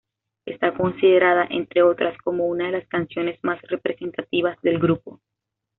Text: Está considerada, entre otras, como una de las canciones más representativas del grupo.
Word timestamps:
Está 0.47 0.73
considerada, 0.73 1.45
entre 1.51 1.83
otras, 1.83 2.17
como 2.23 2.47
una 2.47 2.65
de 2.65 2.71
las 2.71 2.87
canciones 2.87 3.37
más 3.43 3.61
representativas 3.69 4.59
del 4.63 4.79
grupo. 4.79 5.21